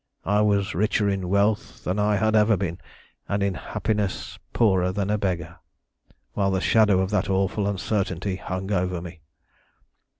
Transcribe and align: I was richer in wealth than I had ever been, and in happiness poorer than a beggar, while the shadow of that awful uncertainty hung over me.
I 0.25 0.41
was 0.41 0.73
richer 0.73 1.07
in 1.07 1.29
wealth 1.29 1.83
than 1.83 1.99
I 1.99 2.15
had 2.15 2.35
ever 2.35 2.57
been, 2.57 2.79
and 3.29 3.43
in 3.43 3.53
happiness 3.53 4.39
poorer 4.51 4.91
than 4.91 5.11
a 5.11 5.17
beggar, 5.19 5.59
while 6.33 6.49
the 6.49 6.59
shadow 6.59 7.01
of 7.01 7.11
that 7.11 7.29
awful 7.29 7.67
uncertainty 7.67 8.37
hung 8.37 8.71
over 8.71 8.99
me. 8.99 9.21